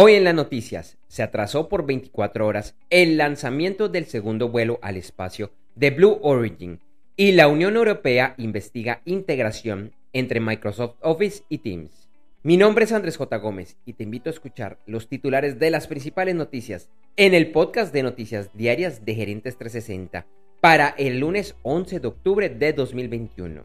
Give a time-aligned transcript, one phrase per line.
[0.00, 4.96] Hoy en las noticias se atrasó por 24 horas el lanzamiento del segundo vuelo al
[4.96, 6.78] espacio de Blue Origin
[7.16, 12.08] y la Unión Europea investiga integración entre Microsoft Office y Teams.
[12.44, 13.38] Mi nombre es Andrés J.
[13.38, 17.92] Gómez y te invito a escuchar los titulares de las principales noticias en el podcast
[17.92, 20.26] de noticias diarias de Gerentes 360
[20.60, 23.64] para el lunes 11 de octubre de 2021.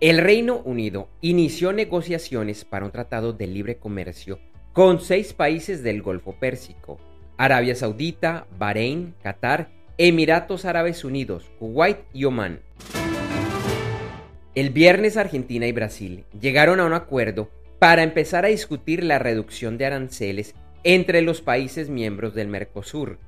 [0.00, 4.38] El Reino Unido inició negociaciones para un tratado de libre comercio
[4.72, 7.00] con seis países del Golfo Pérsico,
[7.36, 12.60] Arabia Saudita, Bahrein, Qatar, Emiratos Árabes Unidos, Kuwait y Omán.
[14.54, 19.78] El viernes Argentina y Brasil llegaron a un acuerdo para empezar a discutir la reducción
[19.78, 23.18] de aranceles entre los países miembros del Mercosur.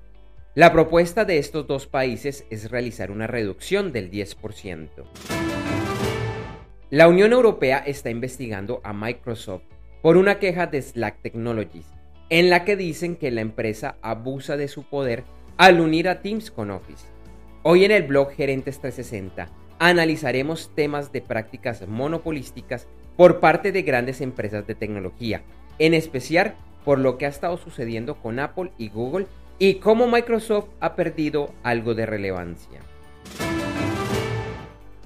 [0.55, 5.80] La propuesta de estos dos países es realizar una reducción del 10%.
[6.91, 9.63] La Unión Europea está investigando a Microsoft
[10.03, 11.87] por una queja de Slack Technologies,
[12.31, 15.23] en la que dicen que la empresa abusa de su poder
[15.57, 17.07] al unir a Teams con Office.
[17.63, 19.49] Hoy en el blog Gerentes 360
[19.79, 25.45] analizaremos temas de prácticas monopolísticas por parte de grandes empresas de tecnología,
[25.79, 29.29] en especial por lo que ha estado sucediendo con Apple y Google
[29.61, 32.81] y cómo Microsoft ha perdido algo de relevancia.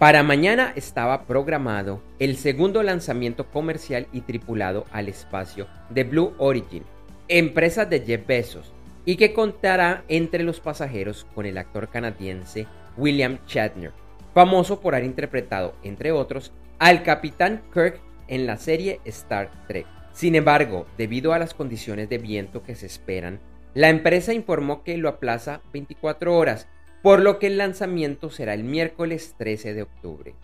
[0.05, 6.83] Para mañana estaba programado el segundo lanzamiento comercial y tripulado al espacio de Blue Origin,
[7.27, 8.74] empresa de Jeff Bezos,
[9.06, 12.66] y que contará entre los pasajeros con el actor canadiense
[12.98, 13.92] William Shatner,
[14.34, 19.86] famoso por haber interpretado, entre otros, al capitán Kirk en la serie Star Trek.
[20.12, 23.41] Sin embargo, debido a las condiciones de viento que se esperan,
[23.72, 26.68] la empresa informó que lo aplaza 24 horas
[27.05, 30.34] por lo que el lanzamiento será el miércoles 13 de octubre.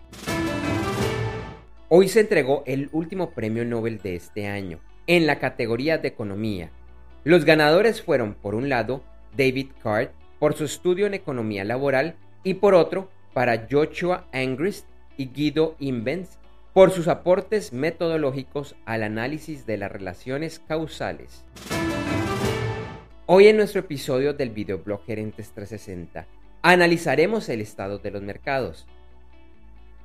[1.89, 6.69] Hoy se entregó el último premio Nobel de este año, en la categoría de economía.
[7.23, 9.01] Los ganadores fueron, por un lado,
[9.35, 14.85] David Card, por su estudio en economía laboral, y por otro, para Joshua Angrist
[15.17, 16.37] y Guido Invens,
[16.73, 21.43] por sus aportes metodológicos al análisis de las relaciones causales.
[23.25, 26.27] Hoy en nuestro episodio del videoblog Gerentes 360
[26.61, 28.87] analizaremos el estado de los mercados.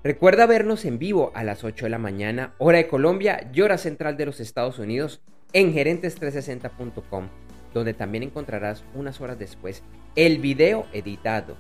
[0.03, 3.77] Recuerda vernos en vivo a las 8 de la mañana, hora de Colombia y hora
[3.77, 5.21] central de los Estados Unidos
[5.53, 7.29] en gerentes360.com,
[7.75, 9.83] donde también encontrarás unas horas después
[10.15, 11.57] el video editado.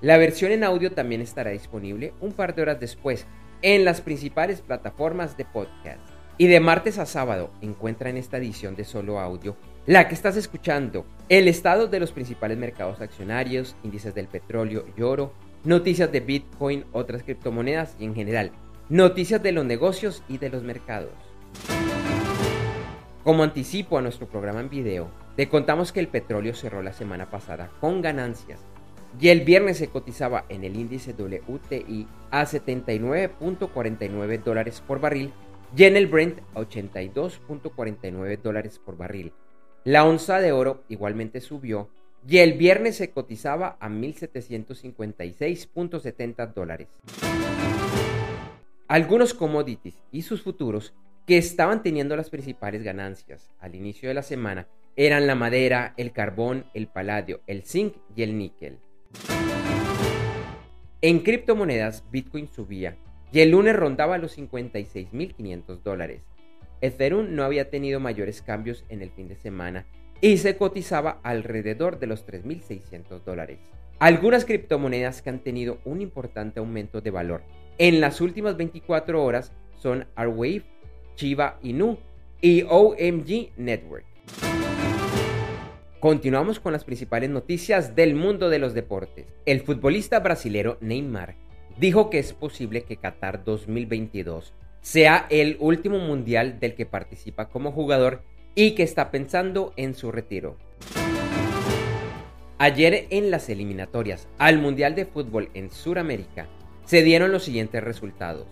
[0.00, 3.26] La versión en audio también estará disponible un par de horas después
[3.62, 6.00] en las principales plataformas de podcast.
[6.38, 10.36] Y de martes a sábado encuentra en esta edición de solo audio la que estás
[10.36, 15.32] escuchando, el estado de los principales mercados accionarios, índices del petróleo y oro,
[15.62, 18.50] noticias de Bitcoin, otras criptomonedas y en general,
[18.88, 21.12] noticias de los negocios y de los mercados.
[23.22, 27.30] Como anticipo a nuestro programa en video, te contamos que el petróleo cerró la semana
[27.30, 28.58] pasada con ganancias
[29.20, 35.32] y el viernes se cotizaba en el índice WTI a 79.49 dólares por barril
[35.76, 39.32] y en el Brent a 82.49 dólares por barril.
[39.86, 41.88] La onza de oro igualmente subió
[42.26, 46.88] y el viernes se cotizaba a 1.756.70 dólares.
[48.88, 50.92] Algunos commodities y sus futuros
[51.24, 56.10] que estaban teniendo las principales ganancias al inicio de la semana eran la madera, el
[56.10, 58.80] carbón, el paladio, el zinc y el níquel.
[61.00, 62.96] En criptomonedas, Bitcoin subía
[63.30, 66.22] y el lunes rondaba los 56.500 dólares
[66.80, 69.86] Ethereum no había tenido mayores cambios en el fin de semana
[70.20, 73.58] y se cotizaba alrededor de los 3.600 dólares.
[73.98, 77.42] Algunas criptomonedas que han tenido un importante aumento de valor
[77.78, 80.64] en las últimas 24 horas son Arwave,
[81.14, 81.98] Chiva Inu
[82.40, 84.04] y OMG Network.
[86.00, 89.26] Continuamos con las principales noticias del mundo de los deportes.
[89.44, 91.36] El futbolista brasilero Neymar
[91.78, 94.54] dijo que es posible que Qatar 2022
[94.86, 98.22] sea el último mundial del que participa como jugador
[98.54, 100.58] y que está pensando en su retiro.
[102.58, 106.46] Ayer en las eliminatorias al Mundial de Fútbol en Sudamérica
[106.84, 108.46] se dieron los siguientes resultados.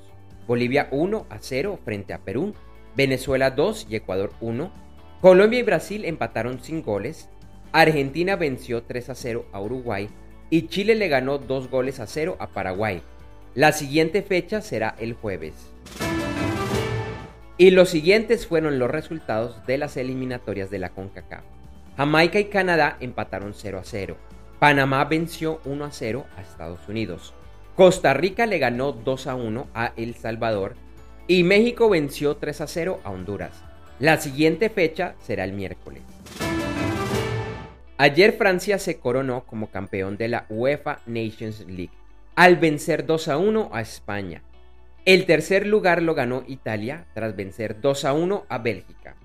[0.48, 2.52] Bolivia 1 a 0 frente a Perú,
[2.96, 4.72] Venezuela 2 y Ecuador 1,
[5.20, 7.28] Colombia y Brasil empataron sin goles,
[7.70, 10.08] Argentina venció 3 a 0 a Uruguay
[10.50, 13.02] y Chile le ganó 2 goles a 0 a Paraguay.
[13.54, 15.73] La siguiente fecha será el jueves.
[17.56, 21.44] Y los siguientes fueron los resultados de las eliminatorias de la CONCACAF.
[21.96, 24.16] Jamaica y Canadá empataron 0 a 0.
[24.58, 27.32] Panamá venció 1 a 0 a Estados Unidos.
[27.76, 30.74] Costa Rica le ganó 2 a 1 a El Salvador
[31.28, 33.62] y México venció 3 a 0 a Honduras.
[34.00, 36.02] La siguiente fecha será el miércoles.
[37.96, 41.92] Ayer Francia se coronó como campeón de la UEFA Nations League
[42.34, 44.42] al vencer 2 a 1 a España.
[45.04, 49.16] El tercer lugar lo ganó Italia tras vencer 2 a 1 a Bélgica.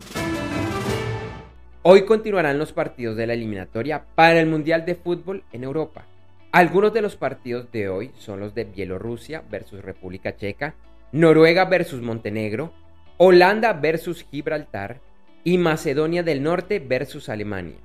[1.84, 6.06] Hoy continuarán los partidos de la eliminatoria para el Mundial de Fútbol en Europa.
[6.52, 10.76] Algunos de los partidos de hoy son los de Bielorrusia versus República Checa,
[11.14, 12.74] Noruega versus Montenegro,
[13.16, 15.00] Holanda versus Gibraltar
[15.46, 17.78] y Macedonia del Norte versus Alemania.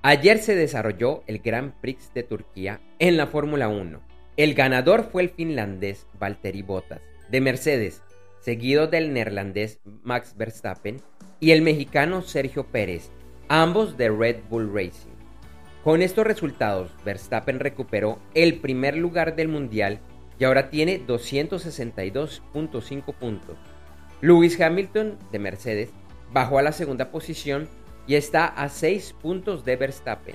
[0.00, 4.15] Ayer se desarrolló el Grand Prix de Turquía en la Fórmula 1.
[4.36, 7.00] El ganador fue el finlandés Valtteri Bottas
[7.30, 8.02] de Mercedes,
[8.38, 11.00] seguido del neerlandés Max Verstappen
[11.40, 13.10] y el mexicano Sergio Pérez,
[13.48, 15.14] ambos de Red Bull Racing.
[15.82, 20.00] Con estos resultados, Verstappen recuperó el primer lugar del mundial
[20.38, 23.56] y ahora tiene 262.5 puntos.
[24.20, 25.88] Lewis Hamilton de Mercedes
[26.30, 27.70] bajó a la segunda posición
[28.06, 30.34] y está a 6 puntos de Verstappen.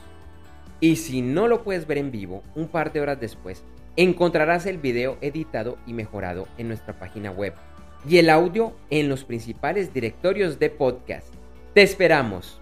[0.80, 3.64] Y si no lo puedes ver en vivo, un par de horas después,
[3.96, 7.54] encontrarás el video editado y mejorado en nuestra página web
[8.08, 11.28] y el audio en los principales directorios de podcast.
[11.74, 12.62] Te esperamos.